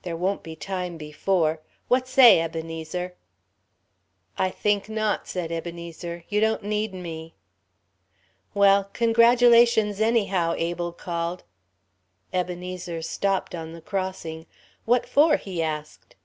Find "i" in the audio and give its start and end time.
4.38-4.48